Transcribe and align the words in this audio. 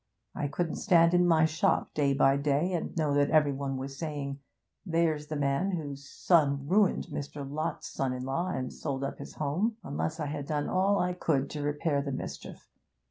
I 0.33 0.47
couldn't 0.47 0.77
stand 0.77 1.13
in 1.13 1.27
my 1.27 1.45
shop 1.45 1.93
day 1.93 2.15
by 2.15 2.35
day, 2.35 2.73
and 2.73 2.97
know 2.97 3.13
that 3.13 3.29
every 3.29 3.51
one 3.51 3.77
was 3.77 3.95
saying, 3.99 4.39
"There's 4.83 5.27
the 5.27 5.35
man 5.35 5.73
whose 5.73 6.09
son 6.09 6.67
ruined 6.67 7.09
Mr. 7.11 7.47
Lott's 7.47 7.87
son 7.91 8.11
in 8.11 8.23
law 8.25 8.47
and 8.47 8.73
sold 8.73 9.03
up 9.03 9.19
his 9.19 9.35
home," 9.35 9.77
unless 9.83 10.19
I 10.19 10.25
had 10.25 10.47
done 10.47 10.67
all 10.67 10.97
I 10.97 11.13
could 11.13 11.51
to 11.51 11.61
repair 11.61 12.01
the 12.01 12.11
mischief. 12.11 12.67